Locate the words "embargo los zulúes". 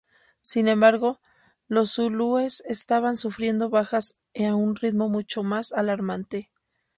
0.67-2.63